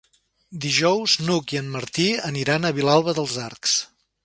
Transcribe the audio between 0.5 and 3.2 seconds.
Dijous n'Hug i en Martí aniran a Vilalba